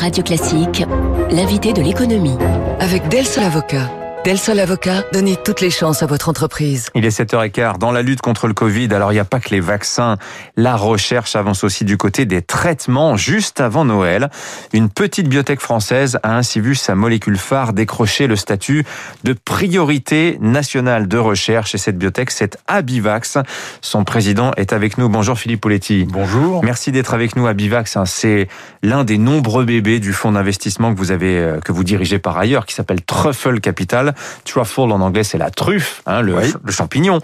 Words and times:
Radio 0.00 0.22
Classique, 0.22 0.84
l'invité 1.30 1.72
de 1.72 1.82
l'économie. 1.82 2.38
Avec 2.78 3.08
Del 3.08 3.26
Sol 3.26 3.42
Avocat. 3.42 4.07
Del 4.28 4.38
Sol 4.38 4.60
Avocat, 4.60 5.04
donnez 5.10 5.36
toutes 5.42 5.62
les 5.62 5.70
chances 5.70 6.02
à 6.02 6.06
votre 6.06 6.28
entreprise. 6.28 6.90
Il 6.94 7.06
est 7.06 7.18
7h15. 7.18 7.78
Dans 7.78 7.92
la 7.92 8.02
lutte 8.02 8.20
contre 8.20 8.46
le 8.46 8.52
Covid, 8.52 8.92
alors 8.92 9.10
il 9.10 9.14
n'y 9.14 9.20
a 9.20 9.24
pas 9.24 9.40
que 9.40 9.48
les 9.48 9.60
vaccins. 9.60 10.18
La 10.54 10.76
recherche 10.76 11.34
avance 11.34 11.64
aussi 11.64 11.86
du 11.86 11.96
côté 11.96 12.26
des 12.26 12.42
traitements 12.42 13.16
juste 13.16 13.58
avant 13.62 13.86
Noël. 13.86 14.28
Une 14.74 14.90
petite 14.90 15.30
biotech 15.30 15.60
française 15.60 16.18
a 16.22 16.36
ainsi 16.36 16.60
vu 16.60 16.74
sa 16.74 16.94
molécule 16.94 17.38
phare 17.38 17.72
décrocher 17.72 18.26
le 18.26 18.36
statut 18.36 18.84
de 19.24 19.32
priorité 19.32 20.36
nationale 20.42 21.08
de 21.08 21.16
recherche. 21.16 21.74
Et 21.74 21.78
cette 21.78 21.96
biotech, 21.96 22.30
c'est 22.30 22.58
Abivax. 22.66 23.38
Son 23.80 24.04
président 24.04 24.50
est 24.58 24.74
avec 24.74 24.98
nous. 24.98 25.08
Bonjour 25.08 25.38
Philippe 25.38 25.62
Poletti. 25.62 26.06
Bonjour. 26.06 26.62
Merci 26.62 26.92
d'être 26.92 27.14
avec 27.14 27.34
nous. 27.34 27.46
Abivax, 27.46 27.96
hein. 27.96 28.04
c'est 28.04 28.48
l'un 28.82 29.04
des 29.04 29.16
nombreux 29.16 29.64
bébés 29.64 30.00
du 30.00 30.12
fonds 30.12 30.32
d'investissement 30.32 30.92
que 30.92 30.98
vous 30.98 31.12
avez, 31.12 31.38
euh, 31.38 31.60
que 31.60 31.72
vous 31.72 31.82
dirigez 31.82 32.18
par 32.18 32.36
ailleurs, 32.36 32.66
qui 32.66 32.74
s'appelle 32.74 33.00
Truffle 33.00 33.60
Capital. 33.60 34.14
Truffle 34.44 34.80
en 34.80 35.00
anglais, 35.00 35.24
c'est 35.24 35.38
la 35.38 35.50
truffe, 35.50 36.02
hein, 36.06 36.20
le, 36.20 36.34
le, 36.62 36.72
champignon. 36.72 37.20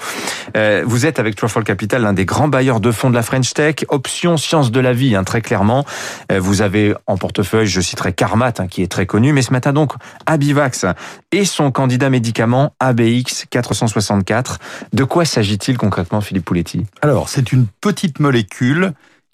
Euh, 0.56 0.82
vous 0.86 1.06
êtes 1.06 1.18
avec 1.18 1.36
Truffle 1.36 1.62
Capital 1.62 2.02
l'un 2.02 2.12
des 2.12 2.24
grands 2.24 2.48
bailleurs 2.48 2.80
de 2.80 2.90
fonds 2.90 3.10
de 3.10 3.14
la 3.14 3.22
French 3.22 3.52
Tech. 3.54 3.76
Option 3.88 4.36
sciences 4.36 4.70
de 4.70 4.80
la 4.80 4.92
vie, 4.92 5.14
hein, 5.14 5.24
très 5.24 5.40
clairement. 5.40 5.84
Euh, 6.32 6.40
vous 6.40 6.62
avez 6.62 6.94
en 7.06 7.16
portefeuille, 7.16 7.66
je 7.66 7.80
citerai 7.80 8.12
Carmat, 8.12 8.54
hein, 8.58 8.66
qui 8.66 8.82
est 8.82 8.90
très 8.90 9.06
connu, 9.06 9.32
mais 9.32 9.42
ce 9.42 9.52
matin 9.52 9.72
donc, 9.72 9.92
Abivax 10.26 10.86
et 11.32 11.44
son 11.44 11.70
candidat 11.70 12.10
médicament 12.10 12.74
ABX 12.80 13.46
464. 13.50 14.58
De 14.92 15.04
quoi 15.04 15.24
s'agit-il 15.24 15.78
concrètement, 15.78 16.20
Philippe 16.20 16.44
Pouletti? 16.44 16.86
Alors, 17.02 17.28
c'est 17.28 17.52
une 17.52 17.66
petite 17.80 18.20
molécule 18.20 18.92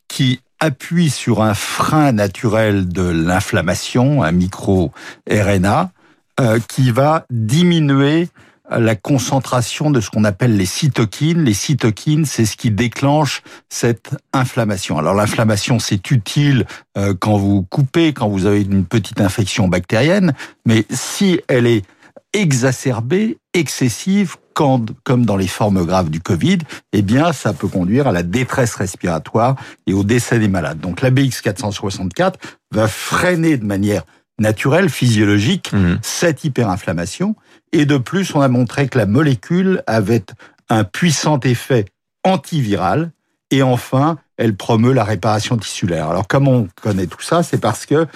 qui 0.09 0.41
appuie 0.61 1.11
sur 1.11 1.43
un 1.43 1.55
frein 1.55 2.13
naturel 2.13 2.89
de 2.89 3.03
l'inflammation, 3.03 4.23
un 4.23 4.33
micro-RNA, 4.33 5.91
qui 6.69 6.91
va 6.91 7.27
diminuer 7.31 8.29
la 8.71 8.95
concentration 8.95 9.91
de 9.91 10.01
ce 10.01 10.11
qu'on 10.11 10.25
appelle 10.25 10.57
les 10.57 10.67
cytokines. 10.67 11.43
Les 11.43 11.55
cytokines, 11.55 12.25
c'est 12.25 12.45
ce 12.45 12.57
qui 12.57 12.71
déclenche 12.71 13.43
cette 13.69 14.17
inflammation. 14.33 14.99
Alors 14.99 15.15
l'inflammation, 15.15 15.79
c'est 15.79 16.11
utile 16.11 16.67
euh, 16.97 17.15
quand 17.19 17.37
vous 17.37 17.63
coupez, 17.63 18.13
quand 18.13 18.29
vous 18.29 18.47
avez 18.47 18.63
une 18.63 18.85
petite 18.85 19.21
infection 19.21 19.69
bactérienne, 19.69 20.35
mais 20.67 20.85
si 20.91 21.41
elle 21.49 21.67
est 21.67 21.85
exacerbée, 22.33 23.39
excessive, 23.55 24.37
quand, 24.55 24.87
comme 25.05 25.25
dans 25.25 25.37
les 25.37 25.49
formes 25.49 25.85
graves 25.85 26.11
du 26.11 26.21
Covid, 26.21 26.59
eh 26.93 27.03
bien, 27.03 27.33
ça 27.33 27.53
peut 27.53 27.67
conduire 27.67 28.07
à 28.07 28.13
la 28.13 28.23
détresse 28.23 28.75
respiratoire 28.75 29.57
et 29.87 29.95
au 29.95 30.05
décès 30.05 30.39
des 30.39 30.49
malades. 30.49 30.79
Donc, 30.79 31.01
la 31.01 31.11
BX 31.11 31.41
464 31.43 32.39
va 32.71 32.87
freiner 32.87 33.57
de 33.57 33.65
manière 33.65 34.05
naturelle, 34.41 34.89
physiologique, 34.89 35.73
mmh. 35.73 35.99
cette 36.03 36.43
hyperinflammation. 36.43 37.37
Et 37.73 37.87
de 37.87 37.99
plus, 37.99 38.35
on 38.35 38.41
a 38.41 38.49
montré 38.49 38.89
que 38.89 38.99
la 38.99 39.07
molécule 39.07 39.85
avait 39.87 40.25
un 40.69 40.83
puissant 40.83 41.39
effet 41.41 41.85
antiviral. 42.25 43.13
Et 43.53 43.63
enfin, 43.63 44.19
elle 44.37 44.57
promeut 44.57 44.93
la 44.93 45.05
réparation 45.05 45.57
tissulaire. 45.57 46.09
Alors, 46.09 46.27
comme 46.27 46.49
on 46.49 46.69
connaît 46.81 47.07
tout 47.07 47.23
ça, 47.23 47.43
c'est 47.43 47.61
parce 47.61 47.87
que 47.87 48.07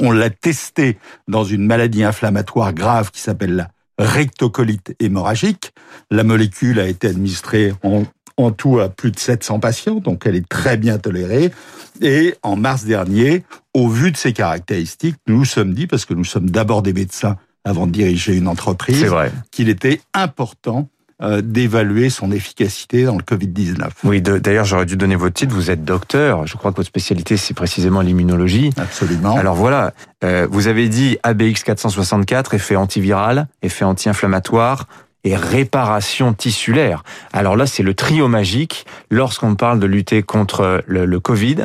on 0.00 0.10
l'a 0.10 0.30
testé 0.30 0.98
dans 1.28 1.44
une 1.44 1.66
maladie 1.66 2.02
inflammatoire 2.02 2.72
grave 2.72 3.10
qui 3.12 3.20
s'appelle 3.20 3.54
la 3.54 3.70
rectocolite 3.98 4.96
hémorragique. 4.98 5.72
La 6.10 6.24
molécule 6.24 6.80
a 6.80 6.86
été 6.88 7.08
administrée 7.08 7.72
en, 7.82 8.04
en 8.36 8.50
tout 8.50 8.80
à 8.80 8.88
plus 8.88 9.10
de 9.10 9.18
700 9.18 9.60
patients, 9.60 9.96
donc 9.96 10.26
elle 10.26 10.36
est 10.36 10.48
très 10.48 10.76
bien 10.76 10.98
tolérée. 10.98 11.52
Et 12.00 12.34
en 12.42 12.56
mars 12.56 12.84
dernier, 12.84 13.44
au 13.72 13.88
vu 13.88 14.10
de 14.10 14.16
ces 14.16 14.32
caractéristiques, 14.32 15.16
nous 15.28 15.38
nous 15.38 15.44
sommes 15.44 15.74
dit, 15.74 15.86
parce 15.86 16.04
que 16.04 16.14
nous 16.14 16.24
sommes 16.24 16.50
d'abord 16.50 16.82
des 16.82 16.92
médecins 16.92 17.36
avant 17.64 17.86
de 17.86 17.92
diriger 17.92 18.36
une 18.36 18.48
entreprise, 18.48 19.06
qu'il 19.50 19.68
était 19.68 20.00
important 20.12 20.88
euh, 21.22 21.40
d'évaluer 21.40 22.10
son 22.10 22.32
efficacité 22.32 23.04
dans 23.04 23.16
le 23.16 23.22
Covid-19. 23.22 23.88
Oui, 24.02 24.20
d'ailleurs, 24.20 24.64
j'aurais 24.64 24.84
dû 24.84 24.96
donner 24.96 25.14
votre 25.14 25.34
titre. 25.34 25.54
Vous 25.54 25.70
êtes 25.70 25.84
docteur. 25.84 26.44
Je 26.46 26.56
crois 26.56 26.72
que 26.72 26.76
votre 26.78 26.88
spécialité, 26.88 27.36
c'est 27.36 27.54
précisément 27.54 28.00
l'immunologie. 28.00 28.70
Absolument. 28.76 29.36
Alors 29.36 29.54
voilà, 29.54 29.94
euh, 30.24 30.48
vous 30.50 30.66
avez 30.66 30.88
dit 30.88 31.16
ABX 31.22 31.62
464, 31.64 32.54
effet 32.54 32.74
antiviral, 32.74 33.46
effet 33.62 33.84
anti-inflammatoire, 33.84 34.88
et 35.24 35.36
réparation 35.36 36.34
tissulaire. 36.34 37.02
Alors 37.32 37.56
là, 37.56 37.66
c'est 37.66 37.82
le 37.82 37.94
trio 37.94 38.28
magique 38.28 38.84
lorsqu'on 39.10 39.54
parle 39.54 39.80
de 39.80 39.86
lutter 39.86 40.22
contre 40.22 40.82
le, 40.86 41.06
le 41.06 41.20
Covid. 41.20 41.64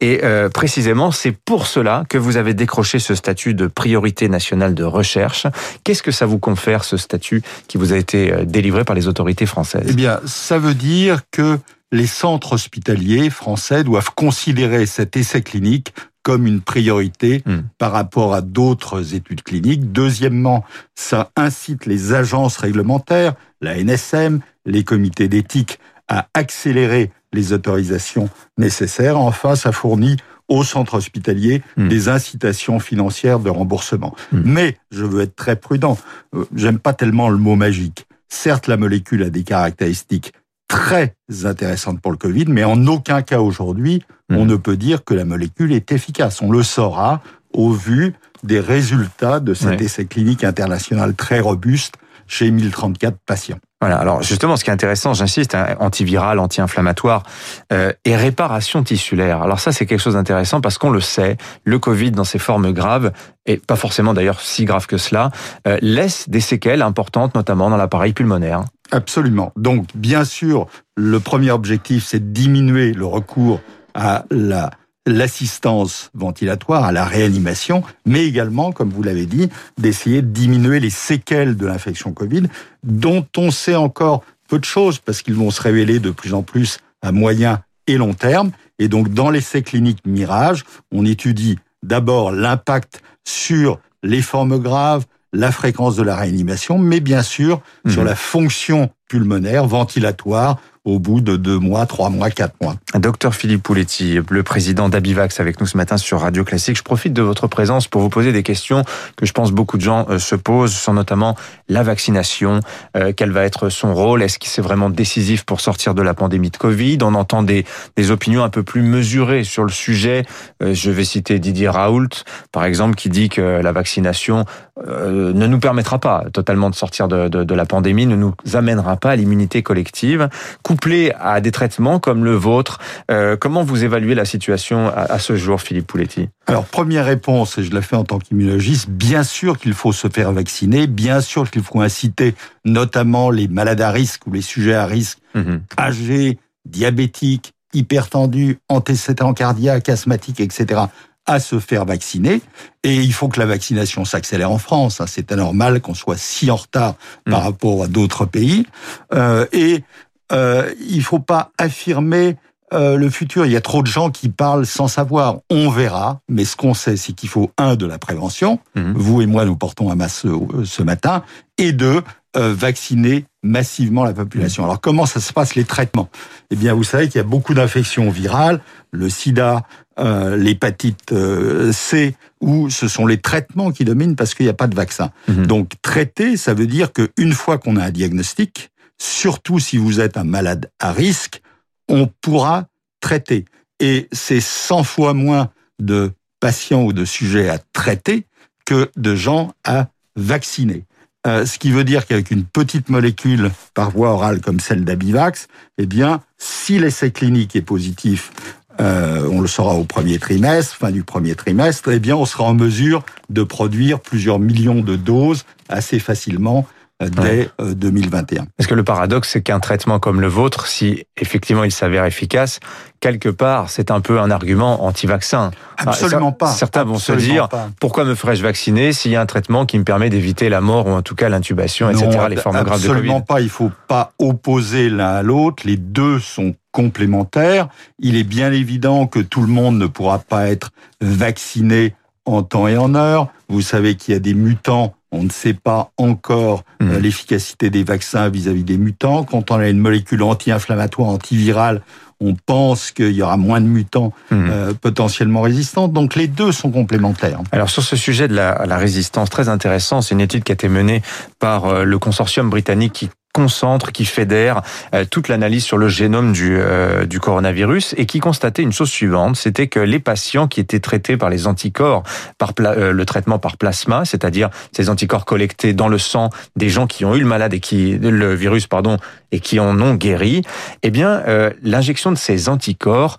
Et 0.00 0.20
euh, 0.22 0.48
précisément, 0.48 1.10
c'est 1.10 1.32
pour 1.32 1.66
cela 1.66 2.04
que 2.08 2.18
vous 2.18 2.36
avez 2.36 2.54
décroché 2.54 2.98
ce 2.98 3.14
statut 3.14 3.54
de 3.54 3.66
priorité 3.66 4.28
nationale 4.28 4.74
de 4.74 4.84
recherche. 4.84 5.46
Qu'est-ce 5.84 6.02
que 6.02 6.12
ça 6.12 6.26
vous 6.26 6.38
confère, 6.38 6.84
ce 6.84 6.96
statut 6.96 7.42
qui 7.68 7.78
vous 7.78 7.92
a 7.92 7.96
été 7.96 8.32
euh, 8.32 8.44
délivré 8.44 8.84
par 8.84 8.94
les 8.94 9.08
autorités 9.08 9.46
françaises? 9.46 9.86
Eh 9.88 9.94
bien, 9.94 10.20
ça 10.24 10.58
veut 10.58 10.74
dire 10.74 11.20
que 11.32 11.58
les 11.92 12.06
centres 12.06 12.52
hospitaliers 12.52 13.30
français 13.30 13.82
doivent 13.82 14.10
considérer 14.14 14.86
cet 14.86 15.16
essai 15.16 15.42
clinique 15.42 15.92
comme 16.22 16.46
une 16.46 16.60
priorité 16.60 17.42
hmm. 17.46 17.60
par 17.78 17.92
rapport 17.92 18.34
à 18.34 18.42
d'autres 18.42 19.14
études 19.14 19.42
cliniques. 19.42 19.92
Deuxièmement, 19.92 20.64
ça 20.94 21.30
incite 21.36 21.86
les 21.86 22.12
agences 22.12 22.56
réglementaires, 22.56 23.34
la 23.60 23.76
NSM, 23.82 24.40
les 24.66 24.84
comités 24.84 25.28
d'éthique 25.28 25.78
à 26.08 26.28
accélérer 26.34 27.10
les 27.32 27.52
autorisations 27.52 28.28
nécessaires. 28.58 29.18
Enfin, 29.18 29.54
ça 29.54 29.72
fournit 29.72 30.16
aux 30.48 30.64
centres 30.64 30.96
hospitaliers 30.96 31.62
hmm. 31.76 31.88
des 31.88 32.08
incitations 32.08 32.80
financières 32.80 33.38
de 33.38 33.50
remboursement. 33.50 34.14
Hmm. 34.32 34.42
Mais 34.44 34.76
je 34.90 35.04
veux 35.04 35.22
être 35.22 35.36
très 35.36 35.56
prudent. 35.56 35.96
Euh, 36.34 36.44
j'aime 36.54 36.78
pas 36.78 36.92
tellement 36.92 37.30
le 37.30 37.38
mot 37.38 37.56
magique. 37.56 38.06
Certes, 38.28 38.68
la 38.68 38.76
molécule 38.76 39.22
a 39.22 39.30
des 39.30 39.42
caractéristiques 39.42 40.32
très 40.70 41.16
intéressante 41.44 42.00
pour 42.00 42.12
le 42.12 42.16
Covid, 42.16 42.44
mais 42.46 42.62
en 42.62 42.86
aucun 42.86 43.22
cas 43.22 43.40
aujourd'hui, 43.40 44.02
on 44.30 44.44
mhm. 44.44 44.50
ne 44.50 44.56
peut 44.56 44.76
dire 44.76 45.04
que 45.04 45.14
la 45.14 45.24
molécule 45.24 45.72
est 45.72 45.90
efficace. 45.90 46.40
On 46.40 46.52
le 46.52 46.62
saura 46.62 47.20
au 47.52 47.72
vu 47.72 48.14
des 48.44 48.60
résultats 48.60 49.40
de 49.40 49.52
cet 49.52 49.80
essai 49.80 50.06
clinique 50.06 50.44
international 50.44 51.14
très 51.14 51.40
robuste 51.40 51.94
chez 52.30 52.50
1034 52.50 53.16
patients. 53.26 53.58
Voilà. 53.80 53.96
Alors 53.96 54.22
justement, 54.22 54.56
ce 54.56 54.64
qui 54.64 54.70
est 54.70 54.72
intéressant, 54.72 55.14
j'insiste, 55.14 55.54
hein, 55.54 55.74
antiviral, 55.80 56.38
anti-inflammatoire 56.38 57.24
euh, 57.72 57.92
et 58.04 58.14
réparation 58.14 58.82
tissulaire. 58.82 59.42
Alors 59.42 59.58
ça, 59.58 59.72
c'est 59.72 59.84
quelque 59.86 60.00
chose 60.00 60.14
d'intéressant 60.14 60.60
parce 60.60 60.78
qu'on 60.78 60.90
le 60.90 61.00
sait, 61.00 61.38
le 61.64 61.78
Covid 61.78 62.12
dans 62.12 62.24
ses 62.24 62.38
formes 62.38 62.72
graves 62.72 63.10
et 63.46 63.56
pas 63.56 63.76
forcément 63.76 64.14
d'ailleurs 64.14 64.40
si 64.40 64.64
grave 64.64 64.86
que 64.86 64.96
cela, 64.96 65.30
euh, 65.66 65.78
laisse 65.82 66.28
des 66.28 66.40
séquelles 66.40 66.82
importantes, 66.82 67.34
notamment 67.34 67.68
dans 67.68 67.76
l'appareil 67.76 68.12
pulmonaire. 68.12 68.64
Absolument. 68.92 69.52
Donc, 69.56 69.86
bien 69.94 70.24
sûr, 70.24 70.66
le 70.96 71.18
premier 71.18 71.50
objectif, 71.50 72.04
c'est 72.06 72.20
de 72.20 72.32
diminuer 72.32 72.92
le 72.92 73.06
recours 73.06 73.60
à 73.94 74.24
la 74.30 74.70
l'assistance 75.06 76.10
ventilatoire, 76.14 76.84
à 76.84 76.92
la 76.92 77.04
réanimation, 77.04 77.82
mais 78.04 78.26
également, 78.26 78.72
comme 78.72 78.90
vous 78.90 79.02
l'avez 79.02 79.26
dit, 79.26 79.48
d'essayer 79.78 80.22
de 80.22 80.28
diminuer 80.28 80.80
les 80.80 80.90
séquelles 80.90 81.56
de 81.56 81.66
l'infection 81.66 82.12
Covid, 82.12 82.44
dont 82.82 83.26
on 83.36 83.50
sait 83.50 83.76
encore 83.76 84.22
peu 84.48 84.58
de 84.58 84.64
choses, 84.64 84.98
parce 84.98 85.22
qu'ils 85.22 85.34
vont 85.34 85.50
se 85.50 85.62
révéler 85.62 86.00
de 86.00 86.10
plus 86.10 86.34
en 86.34 86.42
plus 86.42 86.78
à 87.02 87.12
moyen 87.12 87.62
et 87.86 87.96
long 87.96 88.14
terme. 88.14 88.50
Et 88.78 88.88
donc, 88.88 89.08
dans 89.08 89.30
l'essai 89.30 89.62
clinique 89.62 90.00
Mirage, 90.04 90.64
on 90.92 91.04
étudie 91.04 91.58
d'abord 91.82 92.32
l'impact 92.32 93.02
sur 93.24 93.80
les 94.02 94.22
formes 94.22 94.58
graves, 94.58 95.06
la 95.32 95.52
fréquence 95.52 95.96
de 95.96 96.02
la 96.02 96.16
réanimation, 96.16 96.78
mais 96.78 97.00
bien 97.00 97.22
sûr 97.22 97.62
sur 97.86 98.02
mhm. 98.02 98.08
la 98.08 98.16
fonction 98.16 98.90
pulmonaire, 99.10 99.66
ventilatoire, 99.66 100.56
au 100.86 100.98
bout 100.98 101.20
de 101.20 101.36
deux 101.36 101.58
mois, 101.58 101.84
trois 101.84 102.08
mois, 102.08 102.30
quatre 102.30 102.54
mois. 102.62 102.74
Docteur 102.94 103.34
Philippe 103.34 103.62
Pouletti, 103.62 104.18
le 104.30 104.42
président 104.42 104.88
d'Abivax 104.88 105.38
avec 105.38 105.60
nous 105.60 105.66
ce 105.66 105.76
matin 105.76 105.98
sur 105.98 106.20
Radio 106.20 106.42
Classique. 106.42 106.78
Je 106.78 106.82
profite 106.82 107.12
de 107.12 107.20
votre 107.20 107.48
présence 107.48 107.86
pour 107.86 108.00
vous 108.00 108.08
poser 108.08 108.32
des 108.32 108.42
questions 108.42 108.82
que 109.16 109.26
je 109.26 109.32
pense 109.32 109.52
beaucoup 109.52 109.76
de 109.76 109.82
gens 109.82 110.06
euh, 110.08 110.18
se 110.18 110.36
posent, 110.36 110.72
sur 110.72 110.94
notamment 110.94 111.36
la 111.68 111.82
vaccination, 111.82 112.60
euh, 112.96 113.12
quel 113.14 113.30
va 113.30 113.44
être 113.44 113.68
son 113.68 113.94
rôle, 113.94 114.22
est-ce 114.22 114.38
que 114.38 114.46
c'est 114.46 114.62
vraiment 114.62 114.88
décisif 114.88 115.44
pour 115.44 115.60
sortir 115.60 115.94
de 115.94 116.00
la 116.00 116.14
pandémie 116.14 116.50
de 116.50 116.56
Covid? 116.56 116.98
On 117.02 117.14
entend 117.14 117.42
des, 117.42 117.66
des 117.96 118.10
opinions 118.10 118.42
un 118.42 118.48
peu 118.48 118.62
plus 118.62 118.82
mesurées 118.82 119.44
sur 119.44 119.64
le 119.64 119.70
sujet. 119.70 120.24
Euh, 120.62 120.72
je 120.72 120.90
vais 120.90 121.04
citer 121.04 121.38
Didier 121.38 121.68
Raoult, 121.68 122.08
par 122.52 122.64
exemple, 122.64 122.94
qui 122.94 123.10
dit 123.10 123.28
que 123.28 123.60
la 123.60 123.72
vaccination 123.72 124.44
ne 124.86 125.46
nous 125.46 125.58
permettra 125.58 125.98
pas 125.98 126.24
totalement 126.32 126.70
de 126.70 126.74
sortir 126.74 127.06
de, 127.06 127.28
de, 127.28 127.44
de 127.44 127.54
la 127.54 127.66
pandémie, 127.66 128.06
ne 128.06 128.16
nous 128.16 128.32
amènera 128.54 128.96
pas 129.00 129.10
à 129.10 129.16
l'immunité 129.16 129.62
collective 129.62 130.28
couplé 130.62 131.12
à 131.18 131.40
des 131.40 131.50
traitements 131.50 131.98
comme 131.98 132.24
le 132.24 132.34
vôtre. 132.34 132.78
Euh, 133.10 133.36
comment 133.36 133.62
vous 133.62 133.84
évaluez 133.84 134.14
la 134.14 134.24
situation 134.24 134.88
à, 134.88 135.18
ce 135.18 135.36
jour, 135.36 135.60
Philippe 135.60 135.86
Pouletti? 135.86 136.28
Alors, 136.46 136.64
première 136.64 137.04
réponse, 137.04 137.58
et 137.58 137.64
je 137.64 137.72
la 137.74 137.82
fais 137.82 137.96
en 137.96 138.04
tant 138.04 138.18
qu'immunologiste, 138.18 138.88
bien 138.90 139.22
sûr 139.22 139.58
qu'il 139.58 139.74
faut 139.74 139.92
se 139.92 140.08
faire 140.08 140.32
vacciner, 140.32 140.86
bien 140.86 141.20
sûr 141.20 141.50
qu'il 141.50 141.62
faut 141.62 141.80
inciter 141.80 142.34
notamment 142.64 143.30
les 143.30 143.48
malades 143.48 143.80
à 143.80 143.90
risque 143.90 144.26
ou 144.26 144.32
les 144.32 144.42
sujets 144.42 144.74
à 144.74 144.86
risque, 144.86 145.18
mhm. 145.34 145.62
âgés, 145.78 146.38
diabétiques, 146.64 147.52
hypertendus, 147.72 148.58
antécédents 148.68 149.32
cardiaques, 149.32 149.88
asthmatiques, 149.88 150.40
etc., 150.40 150.82
à 151.30 151.38
se 151.38 151.60
faire 151.60 151.84
vacciner. 151.84 152.42
Et 152.82 152.96
il 152.96 153.12
faut 153.12 153.28
que 153.28 153.38
la 153.38 153.46
vaccination 153.46 154.04
s'accélère 154.04 154.50
en 154.50 154.58
France. 154.58 155.00
C'est 155.06 155.30
anormal 155.30 155.80
qu'on 155.80 155.94
soit 155.94 156.18
si 156.18 156.50
en 156.50 156.56
retard 156.56 156.96
par 157.24 157.42
mm. 157.42 157.44
rapport 157.44 157.84
à 157.84 157.86
d'autres 157.86 158.26
pays. 158.26 158.66
Euh, 159.14 159.46
et 159.52 159.84
euh, 160.32 160.74
il 160.80 161.02
faut 161.02 161.20
pas 161.20 161.52
affirmer 161.56 162.36
euh, 162.72 162.96
le 162.96 163.10
futur. 163.10 163.46
Il 163.46 163.52
y 163.52 163.56
a 163.56 163.60
trop 163.60 163.82
de 163.82 163.86
gens 163.86 164.10
qui 164.10 164.28
parlent 164.28 164.66
sans 164.66 164.88
savoir. 164.88 165.38
On 165.50 165.70
verra, 165.70 166.20
mais 166.28 166.44
ce 166.44 166.56
qu'on 166.56 166.74
sait, 166.74 166.96
c'est 166.96 167.12
qu'il 167.12 167.28
faut 167.28 167.50
un 167.58 167.76
de 167.76 167.86
la 167.86 167.98
prévention. 167.98 168.58
Mm. 168.74 168.92
Vous 168.94 169.22
et 169.22 169.26
moi, 169.26 169.44
nous 169.44 169.56
portons 169.56 169.90
un 169.90 169.96
masque 169.96 170.26
euh, 170.26 170.64
ce 170.64 170.82
matin, 170.82 171.22
et 171.58 171.72
deux, 171.72 172.02
euh, 172.36 172.54
vacciner 172.54 173.24
massivement 173.42 174.04
la 174.04 174.12
population. 174.12 174.62
Alors 174.62 174.80
comment 174.80 175.04
ça 175.04 175.18
se 175.18 175.32
passe 175.32 175.56
les 175.56 175.64
traitements? 175.64 176.08
Eh 176.52 176.56
bien, 176.56 176.74
vous 176.74 176.84
savez 176.84 177.08
qu'il 177.08 177.16
y 177.16 177.20
a 177.20 177.26
beaucoup 177.26 177.54
d'infections 177.54 178.08
virales, 178.08 178.60
le 178.92 179.10
sida, 179.10 179.64
euh, 179.98 180.36
l'hépatite 180.36 181.10
euh, 181.10 181.72
C, 181.72 182.14
où 182.40 182.70
ce 182.70 182.86
sont 182.86 183.04
les 183.06 183.18
traitements 183.18 183.72
qui 183.72 183.84
dominent 183.84 184.14
parce 184.14 184.34
qu'il 184.34 184.46
n'y 184.46 184.50
a 184.50 184.54
pas 184.54 184.68
de 184.68 184.76
vaccin. 184.76 185.10
Mhm. 185.26 185.46
Donc 185.46 185.72
traiter, 185.82 186.36
ça 186.36 186.54
veut 186.54 186.68
dire 186.68 186.92
qu'une 186.92 187.32
fois 187.32 187.58
qu'on 187.58 187.76
a 187.76 187.86
un 187.86 187.90
diagnostic, 187.90 188.70
surtout 188.96 189.58
si 189.58 189.76
vous 189.76 190.00
êtes 190.00 190.16
un 190.16 190.24
malade 190.24 190.70
à 190.78 190.92
risque, 190.92 191.42
on 191.90 192.06
pourra 192.20 192.68
traiter. 193.00 193.44
Et 193.80 194.08
c'est 194.12 194.40
100 194.40 194.84
fois 194.84 195.14
moins 195.14 195.50
de 195.78 196.12
patients 196.40 196.82
ou 196.82 196.92
de 196.92 197.04
sujets 197.04 197.48
à 197.48 197.58
traiter 197.72 198.26
que 198.64 198.90
de 198.96 199.14
gens 199.14 199.52
à 199.64 199.88
vacciner. 200.16 200.84
Euh, 201.26 201.44
ce 201.44 201.58
qui 201.58 201.70
veut 201.70 201.84
dire 201.84 202.06
qu'avec 202.06 202.30
une 202.30 202.44
petite 202.44 202.88
molécule 202.88 203.50
par 203.74 203.90
voie 203.90 204.10
orale 204.10 204.40
comme 204.40 204.60
celle 204.60 204.84
d'Abivax, 204.84 205.48
eh 205.76 205.86
bien, 205.86 206.22
si 206.38 206.78
l'essai 206.78 207.10
clinique 207.10 207.54
est 207.56 207.62
positif, 207.62 208.32
euh, 208.80 209.28
on 209.30 209.42
le 209.42 209.48
saura 209.48 209.74
au 209.74 209.84
premier 209.84 210.18
trimestre, 210.18 210.74
fin 210.74 210.90
du 210.90 211.04
premier 211.04 211.34
trimestre, 211.34 211.90
eh 211.90 211.98
bien, 211.98 212.16
on 212.16 212.24
sera 212.24 212.44
en 212.44 212.54
mesure 212.54 213.04
de 213.28 213.42
produire 213.42 214.00
plusieurs 214.00 214.38
millions 214.38 214.80
de 214.80 214.96
doses 214.96 215.44
assez 215.68 215.98
facilement 215.98 216.66
dès 217.00 217.50
2021. 217.58 218.42
Euh, 218.42 218.44
Parce 218.56 218.66
que 218.66 218.74
le 218.74 218.84
paradoxe, 218.84 219.30
c'est 219.30 219.42
qu'un 219.42 219.60
traitement 219.60 219.98
comme 219.98 220.20
le 220.20 220.26
vôtre, 220.26 220.66
si 220.66 221.04
effectivement 221.16 221.64
il 221.64 221.72
s'avère 221.72 222.04
efficace, 222.04 222.60
quelque 223.00 223.28
part, 223.28 223.70
c'est 223.70 223.90
un 223.90 224.00
peu 224.00 224.20
un 224.20 224.30
argument 224.30 224.84
anti-vaccin. 224.84 225.50
Absolument 225.78 226.32
pas. 226.32 226.48
Certains 226.48 226.84
vont 226.84 226.98
se 226.98 227.12
dire, 227.12 227.48
pourquoi 227.80 228.04
me 228.04 228.14
ferais-je 228.14 228.42
vacciner 228.42 228.92
s'il 228.92 229.10
y 229.10 229.16
a 229.16 229.20
un 229.20 229.26
traitement 229.26 229.66
qui 229.66 229.78
me 229.78 229.84
permet 229.84 230.10
d'éviter 230.10 230.48
la 230.48 230.60
mort 230.60 230.86
ou 230.86 230.90
en 230.90 231.02
tout 231.02 231.14
cas 231.14 231.28
l'intubation, 231.28 231.90
etc., 231.90 232.26
les 232.28 232.36
formes 232.36 232.62
graves 232.62 232.82
de 232.82 232.86
Covid? 232.86 232.98
Absolument 232.98 233.20
pas. 233.22 233.40
Il 233.40 233.50
faut 233.50 233.72
pas 233.88 234.12
opposer 234.18 234.90
l'un 234.90 235.14
à 235.14 235.22
l'autre. 235.22 235.62
Les 235.66 235.76
deux 235.76 236.20
sont 236.20 236.54
complémentaires. 236.72 237.68
Il 237.98 238.16
est 238.16 238.24
bien 238.24 238.52
évident 238.52 239.06
que 239.06 239.20
tout 239.20 239.40
le 239.40 239.48
monde 239.48 239.78
ne 239.78 239.86
pourra 239.86 240.18
pas 240.18 240.48
être 240.48 240.70
vacciné 241.00 241.94
en 242.26 242.42
temps 242.42 242.68
et 242.68 242.76
en 242.76 242.94
heure. 242.94 243.28
Vous 243.48 243.62
savez 243.62 243.96
qu'il 243.96 244.14
y 244.14 244.16
a 244.16 244.20
des 244.20 244.34
mutants 244.34 244.94
on 245.12 245.24
ne 245.24 245.30
sait 245.30 245.54
pas 245.54 245.90
encore 245.96 246.64
euh, 246.82 246.98
hmm. 246.98 247.02
l'efficacité 247.02 247.70
des 247.70 247.84
vaccins 247.84 248.28
vis-à-vis 248.28 248.64
des 248.64 248.78
mutants. 248.78 249.24
Quand 249.24 249.50
on 249.50 249.56
a 249.56 249.68
une 249.68 249.78
molécule 249.78 250.22
anti-inflammatoire, 250.22 251.08
antivirale, 251.08 251.82
on 252.20 252.34
pense 252.34 252.90
qu'il 252.90 253.12
y 253.12 253.22
aura 253.22 253.36
moins 253.36 253.60
de 253.60 253.66
mutants 253.66 254.12
hmm. 254.30 254.48
euh, 254.50 254.74
potentiellement 254.74 255.40
résistants. 255.42 255.88
Donc 255.88 256.14
les 256.14 256.28
deux 256.28 256.52
sont 256.52 256.70
complémentaires. 256.70 257.40
Alors 257.50 257.70
sur 257.70 257.82
ce 257.82 257.96
sujet 257.96 258.28
de 258.28 258.34
la, 258.34 258.64
la 258.66 258.76
résistance, 258.76 259.30
très 259.30 259.48
intéressant, 259.48 260.02
c'est 260.02 260.14
une 260.14 260.20
étude 260.20 260.44
qui 260.44 260.52
a 260.52 260.54
été 260.54 260.68
menée 260.68 261.02
par 261.38 261.66
euh, 261.66 261.84
le 261.84 261.98
consortium 261.98 262.50
britannique 262.50 262.92
qui 262.92 263.10
concentre, 263.40 263.90
qui 263.90 264.04
fédère 264.04 264.60
euh, 264.94 265.06
toute 265.10 265.28
l'analyse 265.28 265.64
sur 265.64 265.78
le 265.78 265.88
génome 265.88 266.32
du, 266.32 266.58
euh, 266.58 267.06
du 267.06 267.20
coronavirus 267.20 267.94
et 267.96 268.04
qui 268.04 268.20
constatait 268.20 268.60
une 268.60 268.72
chose 268.72 268.90
suivante, 268.90 269.36
c'était 269.36 269.66
que 269.66 269.80
les 269.80 269.98
patients 269.98 270.46
qui 270.46 270.60
étaient 270.60 270.80
traités 270.80 271.16
par 271.16 271.30
les 271.30 271.46
anticorps, 271.46 272.02
par 272.36 272.52
euh, 272.60 272.92
le 272.92 273.04
traitement 273.06 273.38
par 273.38 273.56
plasma, 273.56 274.04
c'est-à-dire 274.04 274.50
ces 274.76 274.90
anticorps 274.90 275.24
collectés 275.24 275.72
dans 275.72 275.88
le 275.88 275.96
sang 275.96 276.28
des 276.56 276.68
gens 276.68 276.86
qui 276.86 277.06
ont 277.06 277.14
eu 277.14 277.20
le 277.20 277.26
malade 277.26 277.54
et 277.54 277.60
qui 277.60 277.96
le 277.96 278.34
virus 278.34 278.66
pardon 278.66 278.98
et 279.32 279.40
qui 279.40 279.58
en 279.58 279.80
ont 279.80 279.94
guéri, 279.94 280.42
eh 280.82 280.90
bien 280.90 281.22
l'injection 281.62 282.10
de 282.10 282.18
ces 282.18 282.48
anticorps 282.48 283.18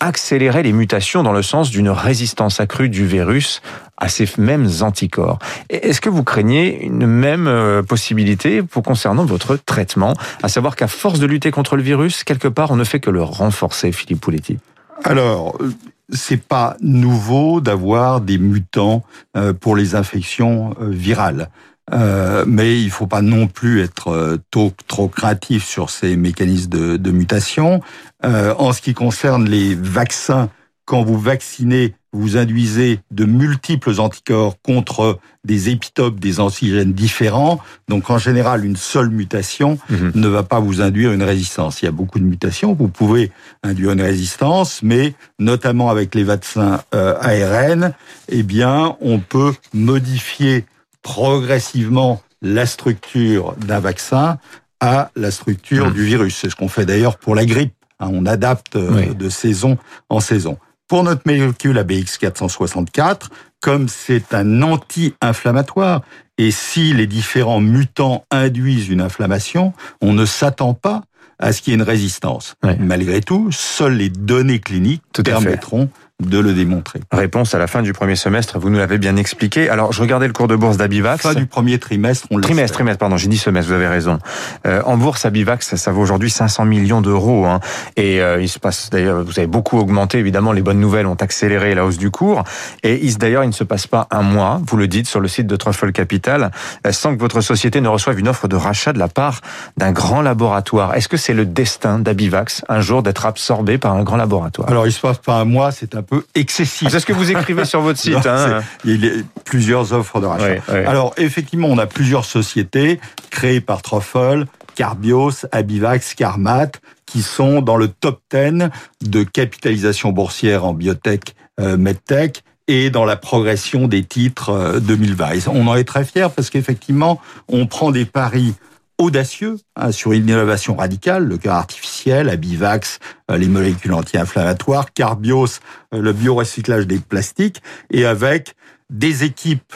accélérer 0.00 0.62
les 0.62 0.72
mutations 0.72 1.22
dans 1.22 1.32
le 1.32 1.42
sens 1.42 1.70
d'une 1.70 1.90
résistance 1.90 2.58
accrue 2.58 2.88
du 2.88 3.06
virus 3.06 3.62
à 3.98 4.08
ces 4.08 4.26
mêmes 4.38 4.68
anticorps. 4.80 5.38
Est-ce 5.68 6.00
que 6.00 6.08
vous 6.08 6.24
craignez 6.24 6.82
une 6.84 7.06
même 7.06 7.46
euh, 7.46 7.82
possibilité 7.82 8.62
pour 8.62 8.82
concernant 8.82 9.24
votre 9.24 9.56
traitement, 9.56 10.14
à 10.42 10.48
savoir 10.48 10.74
qu'à 10.74 10.88
force 10.88 11.20
de 11.20 11.26
lutter 11.26 11.50
contre 11.50 11.76
le 11.76 11.82
virus, 11.82 12.24
quelque 12.24 12.48
part, 12.48 12.70
on 12.70 12.76
ne 12.76 12.84
fait 12.84 12.98
que 12.98 13.10
le 13.10 13.22
renforcer, 13.22 13.92
Philippe 13.92 14.22
Pouletti? 14.22 14.58
Alors, 15.04 15.56
euh, 15.60 15.70
c'est 16.08 16.42
pas 16.42 16.76
nouveau 16.80 17.60
d'avoir 17.60 18.20
des 18.22 18.38
mutants 18.38 19.04
euh, 19.36 19.52
pour 19.52 19.76
les 19.76 19.94
infections 19.94 20.74
virales. 20.80 21.50
Euh, 21.92 22.44
mais 22.46 22.80
il 22.80 22.90
faut 22.90 23.06
pas 23.06 23.22
non 23.22 23.46
plus 23.46 23.82
être 23.82 24.08
euh, 24.08 24.38
trop, 24.50 24.72
trop 24.86 25.08
créatif 25.08 25.64
sur 25.64 25.90
ces 25.90 26.16
mécanismes 26.16 26.70
de, 26.70 26.96
de 26.96 27.10
mutation. 27.10 27.80
Euh, 28.24 28.54
en 28.58 28.72
ce 28.72 28.80
qui 28.80 28.94
concerne 28.94 29.48
les 29.48 29.74
vaccins, 29.74 30.50
quand 30.84 31.02
vous 31.04 31.18
vaccinez, 31.18 31.94
vous 32.12 32.36
induisez 32.36 32.98
de 33.12 33.24
multiples 33.24 34.00
anticorps 34.00 34.60
contre 34.60 35.20
des 35.44 35.70
épitopes, 35.70 36.18
des 36.18 36.40
antigènes 36.40 36.92
différents. 36.92 37.60
Donc 37.88 38.10
en 38.10 38.18
général, 38.18 38.64
une 38.64 38.76
seule 38.76 39.10
mutation 39.10 39.78
mhm. 39.88 40.12
ne 40.16 40.28
va 40.28 40.42
pas 40.42 40.58
vous 40.58 40.82
induire 40.82 41.12
une 41.12 41.22
résistance. 41.22 41.80
Il 41.80 41.84
y 41.84 41.88
a 41.88 41.92
beaucoup 41.92 42.18
de 42.18 42.24
mutations, 42.24 42.74
vous 42.74 42.88
pouvez 42.88 43.30
induire 43.62 43.92
une 43.92 44.02
résistance, 44.02 44.82
mais 44.82 45.14
notamment 45.38 45.90
avec 45.90 46.14
les 46.16 46.24
vaccins 46.24 46.80
euh, 46.94 47.14
ARN, 47.20 47.92
eh 48.28 48.42
bien, 48.42 48.96
on 49.00 49.20
peut 49.20 49.54
modifier 49.72 50.64
progressivement 51.02 52.22
la 52.42 52.66
structure 52.66 53.54
d'un 53.56 53.80
vaccin 53.80 54.38
à 54.80 55.10
la 55.14 55.30
structure 55.30 55.88
mmh. 55.88 55.92
du 55.92 56.04
virus. 56.04 56.36
C'est 56.36 56.50
ce 56.50 56.56
qu'on 56.56 56.68
fait 56.68 56.86
d'ailleurs 56.86 57.18
pour 57.18 57.34
la 57.34 57.44
grippe. 57.44 57.74
Hein. 58.00 58.10
on 58.12 58.24
adapte 58.26 58.76
euh, 58.76 59.12
de 59.12 59.28
saison 59.28 59.76
en 60.08 60.20
saison. 60.20 60.58
Pour 60.88 61.04
notre 61.04 61.22
molécule 61.26 61.78
ABX464, 61.78 63.28
comme 63.60 63.88
c'est 63.88 64.34
un 64.34 64.62
anti-inflammatoire, 64.62 66.00
et 66.38 66.50
si 66.50 66.94
les 66.94 67.06
différents 67.06 67.60
mutants 67.60 68.24
induisent 68.30 68.88
une 68.88 69.02
inflammation, 69.02 69.74
on 70.00 70.14
ne 70.14 70.24
s'attend 70.24 70.72
pas 70.74 71.02
à 71.38 71.52
ce 71.52 71.62
qu'il 71.62 71.72
y 71.72 71.74
ait 71.74 71.78
une 71.78 71.82
résistance. 71.82 72.54
Malgré 72.78 73.20
tout, 73.20 73.50
seules 73.52 73.96
les 73.96 74.08
données 74.08 74.58
cliniques 74.58 75.02
permettront 75.22 75.90
de 76.20 76.38
le 76.38 76.52
démontrer. 76.52 77.00
Réponse 77.12 77.54
à 77.54 77.58
la 77.58 77.66
fin 77.66 77.82
du 77.82 77.92
premier 77.92 78.16
semestre, 78.16 78.58
vous 78.58 78.70
nous 78.70 78.78
l'avez 78.78 78.98
bien 78.98 79.16
expliqué. 79.16 79.68
Alors, 79.68 79.92
je 79.92 80.00
regardais 80.00 80.26
le 80.26 80.32
cours 80.32 80.48
de 80.48 80.56
bourse 80.56 80.76
d'Abivax. 80.76 81.22
Fin 81.22 81.34
du 81.34 81.46
premier 81.46 81.78
trimestre, 81.78 82.26
on 82.30 82.40
Trimestre, 82.40 82.74
trimestre, 82.74 82.98
pardon, 82.98 83.16
j'ai 83.16 83.28
dit 83.28 83.38
semestre, 83.38 83.68
vous 83.68 83.76
avez 83.76 83.86
raison. 83.86 84.18
Euh, 84.66 84.82
en 84.84 84.96
bourse, 84.96 85.24
Abivax, 85.24 85.74
ça, 85.76 85.92
vaut 85.92 86.02
aujourd'hui 86.02 86.30
500 86.30 86.64
millions 86.64 87.00
d'euros. 87.00 87.46
Hein. 87.46 87.60
Et 87.96 88.20
euh, 88.20 88.40
il 88.40 88.48
se 88.48 88.58
passe, 88.58 88.90
d'ailleurs, 88.90 89.24
vous 89.24 89.38
avez 89.38 89.46
beaucoup 89.46 89.78
augmenté, 89.78 90.18
évidemment, 90.18 90.52
les 90.52 90.62
bonnes 90.62 90.80
nouvelles 90.80 91.06
ont 91.06 91.14
accéléré 91.14 91.74
la 91.74 91.84
hausse 91.84 91.98
du 91.98 92.10
cours. 92.10 92.44
Et 92.82 93.04
il, 93.04 93.16
d'ailleurs, 93.18 93.44
il 93.44 93.48
ne 93.48 93.52
se 93.52 93.64
passe 93.64 93.86
pas 93.86 94.06
un 94.10 94.22
mois, 94.22 94.60
vous 94.66 94.76
le 94.76 94.88
dites 94.88 95.06
sur 95.06 95.20
le 95.20 95.28
site 95.28 95.46
de 95.46 95.56
Truffle 95.56 95.92
Capital, 95.92 96.50
euh, 96.86 96.92
sans 96.92 97.14
que 97.14 97.20
votre 97.20 97.40
société 97.40 97.80
ne 97.80 97.88
reçoive 97.88 98.18
une 98.18 98.28
offre 98.28 98.48
de 98.48 98.56
rachat 98.56 98.92
de 98.92 98.98
la 98.98 99.08
part 99.08 99.40
d'un 99.76 99.92
grand 99.92 100.22
laboratoire. 100.22 100.94
Est-ce 100.94 101.08
que 101.08 101.16
c'est 101.16 101.34
le 101.34 101.46
destin 101.46 101.98
d'Abivax, 101.98 102.64
un 102.68 102.80
jour, 102.80 103.02
d'être 103.02 103.26
absorbé 103.26 103.78
par 103.78 103.94
un 103.94 104.02
grand 104.02 104.16
laboratoire? 104.16 104.68
Alors, 104.68 104.86
il 104.86 104.92
se 104.92 105.00
passe 105.00 105.18
pas 105.18 105.34
un 105.34 105.44
mois, 105.44 105.72
c'est 105.72 105.94
un 105.94 106.02
peu 106.10 106.24
excessif. 106.34 106.88
C'est 106.90 107.00
ce 107.00 107.06
que 107.06 107.12
vous 107.12 107.30
écrivez 107.30 107.64
sur 107.64 107.80
votre 107.80 107.98
site. 108.06 108.26
hein. 108.26 108.62
Il 108.84 109.04
y 109.04 109.08
a 109.08 109.12
plusieurs 109.44 109.92
offres 109.92 110.20
de 110.20 110.26
rachat. 110.26 110.60
Alors 110.86 111.14
effectivement, 111.16 111.68
on 111.68 111.78
a 111.78 111.86
plusieurs 111.86 112.24
sociétés 112.24 113.00
créées 113.30 113.60
par 113.60 113.80
Truffle, 113.82 114.44
Carbios, 114.74 115.46
Abivax, 115.52 116.14
Carmat, 116.14 116.72
qui 117.06 117.22
sont 117.22 117.62
dans 117.62 117.76
le 117.76 117.88
top 117.88 118.20
10 118.32 118.68
de 119.02 119.22
capitalisation 119.22 120.10
boursière 120.12 120.64
en 120.64 120.74
biotech, 120.74 121.34
euh, 121.60 121.76
medtech 121.76 122.42
et 122.68 122.90
dans 122.90 123.04
la 123.04 123.16
progression 123.16 123.88
des 123.88 124.04
titres 124.04 124.78
2020. 124.80 125.26
Euh, 125.48 125.50
on 125.52 125.66
en 125.66 125.74
est 125.74 125.84
très 125.84 126.04
fiers 126.04 126.28
parce 126.34 126.50
qu'effectivement, 126.50 127.20
on 127.48 127.66
prend 127.66 127.90
des 127.90 128.04
paris 128.04 128.54
audacieux 129.00 129.56
hein, 129.76 129.92
sur 129.92 130.12
une 130.12 130.28
innovation 130.28 130.76
radicale, 130.76 131.24
le 131.24 131.38
cœur 131.38 131.54
artificiel, 131.54 132.28
Abivax, 132.28 132.98
euh, 133.30 133.38
les 133.38 133.48
molécules 133.48 133.94
anti-inflammatoires, 133.94 134.92
Carbios, 134.92 135.60
euh, 135.94 136.00
le 136.00 136.12
biorecyclage 136.12 136.86
des 136.86 136.98
plastiques, 136.98 137.62
et 137.90 138.04
avec 138.04 138.54
des 138.90 139.24
équipes 139.24 139.72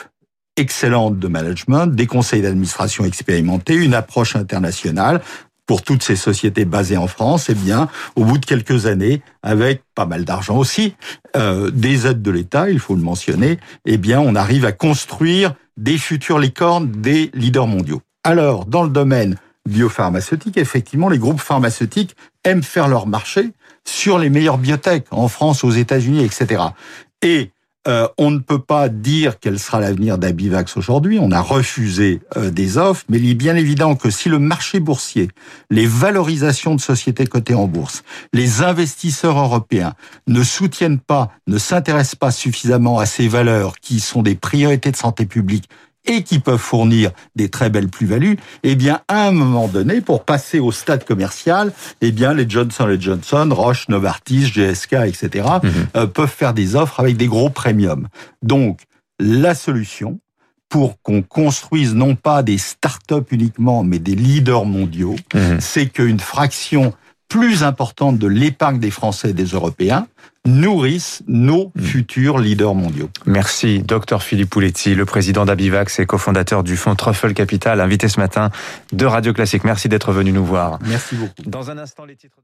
excellentes 0.56 1.18
de 1.18 1.26
management, 1.26 1.86
des 1.86 2.06
conseils 2.06 2.42
d'administration 2.42 3.04
expérimentés, 3.04 3.74
une 3.74 3.94
approche 3.94 4.36
internationale 4.36 5.20
pour 5.66 5.82
toutes 5.82 6.02
ces 6.02 6.16
sociétés 6.16 6.66
basées 6.66 6.98
en 6.98 7.06
France, 7.06 7.48
eh 7.48 7.54
bien, 7.54 7.88
au 8.16 8.24
bout 8.24 8.36
de 8.36 8.44
quelques 8.44 8.84
années, 8.84 9.22
avec 9.42 9.82
pas 9.94 10.04
mal 10.04 10.26
d'argent 10.26 10.58
aussi, 10.58 10.94
euh, 11.36 11.70
des 11.70 12.06
aides 12.06 12.20
de 12.20 12.30
l'État, 12.30 12.68
il 12.68 12.78
faut 12.78 12.94
le 12.94 13.02
mentionner, 13.02 13.58
eh 13.86 13.96
bien, 13.96 14.20
on 14.20 14.34
arrive 14.34 14.66
à 14.66 14.72
construire 14.72 15.54
des 15.78 15.96
futures 15.96 16.38
licornes, 16.38 16.90
des 16.90 17.30
leaders 17.32 17.66
mondiaux. 17.66 18.02
Alors, 18.24 18.64
dans 18.64 18.82
le 18.82 18.88
domaine 18.88 19.36
biopharmaceutique, 19.68 20.56
effectivement, 20.56 21.10
les 21.10 21.18
groupes 21.18 21.40
pharmaceutiques 21.40 22.16
aiment 22.42 22.62
faire 22.62 22.88
leur 22.88 23.06
marché 23.06 23.52
sur 23.84 24.18
les 24.18 24.30
meilleures 24.30 24.56
biotech 24.56 25.04
en 25.10 25.28
France, 25.28 25.62
aux 25.62 25.70
États-Unis, 25.70 26.24
etc. 26.24 26.62
Et 27.20 27.50
euh, 27.86 28.08
on 28.16 28.30
ne 28.30 28.38
peut 28.38 28.60
pas 28.60 28.88
dire 28.88 29.38
quel 29.38 29.58
sera 29.58 29.78
l'avenir 29.78 30.16
d'Abivax 30.16 30.78
aujourd'hui. 30.78 31.18
On 31.20 31.30
a 31.32 31.42
refusé 31.42 32.22
euh, 32.38 32.50
des 32.50 32.78
offres, 32.78 33.04
mais 33.10 33.18
il 33.18 33.28
est 33.28 33.34
bien 33.34 33.56
évident 33.56 33.94
que 33.94 34.08
si 34.08 34.30
le 34.30 34.38
marché 34.38 34.80
boursier, 34.80 35.28
les 35.68 35.86
valorisations 35.86 36.74
de 36.74 36.80
sociétés 36.80 37.26
cotées 37.26 37.54
en 37.54 37.66
bourse, 37.66 38.02
les 38.32 38.62
investisseurs 38.62 39.38
européens 39.38 39.92
ne 40.28 40.42
soutiennent 40.42 40.98
pas, 40.98 41.30
ne 41.46 41.58
s'intéressent 41.58 42.14
pas 42.14 42.30
suffisamment 42.30 42.98
à 42.98 43.04
ces 43.04 43.28
valeurs 43.28 43.78
qui 43.80 44.00
sont 44.00 44.22
des 44.22 44.34
priorités 44.34 44.90
de 44.90 44.96
santé 44.96 45.26
publique 45.26 45.68
et 46.06 46.22
qui 46.22 46.38
peuvent 46.38 46.58
fournir 46.58 47.10
des 47.36 47.48
très 47.48 47.70
belles 47.70 47.88
plus-values, 47.88 48.38
eh 48.62 48.74
bien, 48.74 49.00
à 49.08 49.26
un 49.26 49.32
moment 49.32 49.68
donné, 49.68 50.00
pour 50.00 50.24
passer 50.24 50.58
au 50.58 50.72
stade 50.72 51.04
commercial, 51.04 51.72
eh 52.00 52.12
bien, 52.12 52.34
les 52.34 52.48
Johnson 52.48 52.96
Johnson, 52.98 53.48
Roche, 53.50 53.88
Novartis, 53.88 54.46
GSK, 54.46 54.94
etc., 55.06 55.48
mhm. 55.62 55.70
euh, 55.96 56.06
peuvent 56.06 56.28
faire 56.28 56.54
des 56.54 56.76
offres 56.76 57.00
avec 57.00 57.16
des 57.16 57.26
gros 57.26 57.50
premiums. 57.50 58.08
Donc, 58.42 58.80
la 59.18 59.54
solution, 59.54 60.18
pour 60.68 61.00
qu'on 61.02 61.22
construise 61.22 61.94
non 61.94 62.16
pas 62.16 62.42
des 62.42 62.58
start-up 62.58 63.30
uniquement, 63.30 63.84
mais 63.84 63.98
des 63.98 64.14
leaders 64.14 64.64
mondiaux, 64.64 65.16
mhm. 65.32 65.60
c'est 65.60 65.86
qu'une 65.86 66.20
fraction 66.20 66.92
plus 67.28 67.62
importante 67.62 68.18
de 68.18 68.26
l'épargne 68.26 68.78
des 68.78 68.90
Français 68.90 69.30
et 69.30 69.32
des 69.32 69.46
Européens 69.46 70.06
nourrissent 70.46 71.22
nos 71.26 71.72
hmm. 71.74 71.82
futurs 71.82 72.38
leaders 72.38 72.74
mondiaux. 72.74 73.08
Merci, 73.26 73.80
docteur 73.80 74.22
Philippe 74.22 74.50
Pouletti, 74.50 74.94
le 74.94 75.04
président 75.04 75.44
d'Abivax 75.44 75.98
et 75.98 76.06
cofondateur 76.06 76.62
du 76.62 76.76
fonds 76.76 76.94
Truffle 76.94 77.32
Capital, 77.32 77.80
invité 77.80 78.08
ce 78.08 78.20
matin 78.20 78.50
de 78.92 79.06
Radio 79.06 79.32
Classique. 79.32 79.64
Merci 79.64 79.88
d'être 79.88 80.12
venu 80.12 80.32
nous 80.32 80.44
voir. 80.44 80.78
Merci 80.84 81.16
beaucoup. 81.16 81.32
Dans 81.46 81.70
un 81.70 81.78
instant, 81.78 82.04
les 82.04 82.16
titres 82.16 82.36